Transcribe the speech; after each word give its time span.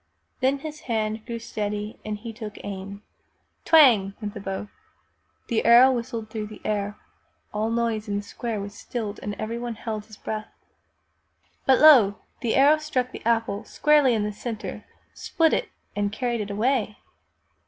Then 0.39 0.57
his 0.57 0.79
hand 0.89 1.27
grew 1.27 1.37
steady 1.37 1.99
and 2.03 2.17
he 2.17 2.33
took 2.33 2.57
aim. 2.63 3.03
Twang! 3.65 4.15
went 4.19 4.33
the 4.33 4.39
bow. 4.39 4.67
The 5.47 5.63
arrow 5.63 5.91
whistled 5.91 6.31
through 6.31 6.47
the 6.47 6.59
air. 6.65 6.97
All 7.53 7.69
noise 7.69 8.07
in 8.07 8.17
the 8.17 8.23
square 8.23 8.59
was 8.59 8.73
stilled 8.73 9.19
and 9.21 9.35
everyone 9.35 9.75
held 9.75 10.05
his 10.05 10.17
breath. 10.17 10.49
But 11.67 11.77
lo! 11.81 12.15
the 12.39 12.55
arrow 12.55 12.79
struck 12.79 13.11
the 13.11 13.21
apple 13.27 13.63
squarely 13.63 14.15
in 14.15 14.23
the 14.23 14.33
center, 14.33 14.85
split 15.13 15.53
it, 15.53 15.69
and 15.95 16.11
carried 16.11 16.41
it 16.41 16.49
away! 16.49 16.97